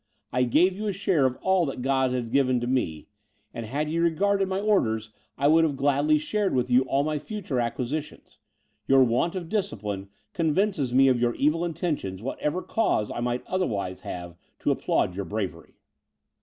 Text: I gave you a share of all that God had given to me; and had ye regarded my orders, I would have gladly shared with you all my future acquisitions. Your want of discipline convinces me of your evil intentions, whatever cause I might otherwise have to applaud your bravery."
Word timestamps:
I 0.33 0.45
gave 0.45 0.75
you 0.75 0.87
a 0.87 0.93
share 0.93 1.27
of 1.27 1.37
all 1.43 1.63
that 1.67 1.83
God 1.83 2.11
had 2.11 2.31
given 2.31 2.59
to 2.59 2.65
me; 2.65 3.05
and 3.53 3.67
had 3.67 3.87
ye 3.87 3.99
regarded 3.99 4.47
my 4.47 4.59
orders, 4.59 5.11
I 5.37 5.47
would 5.47 5.63
have 5.63 5.75
gladly 5.77 6.17
shared 6.17 6.55
with 6.55 6.71
you 6.71 6.81
all 6.85 7.03
my 7.03 7.19
future 7.19 7.59
acquisitions. 7.59 8.39
Your 8.87 9.03
want 9.03 9.35
of 9.35 9.47
discipline 9.47 10.09
convinces 10.33 10.91
me 10.91 11.07
of 11.07 11.21
your 11.21 11.35
evil 11.35 11.63
intentions, 11.63 12.19
whatever 12.23 12.63
cause 12.63 13.11
I 13.11 13.19
might 13.19 13.45
otherwise 13.45 14.01
have 14.01 14.35
to 14.61 14.71
applaud 14.71 15.15
your 15.15 15.25
bravery." 15.25 15.75